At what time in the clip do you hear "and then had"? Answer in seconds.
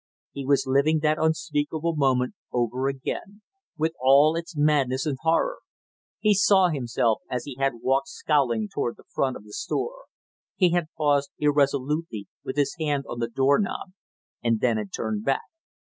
14.43-14.91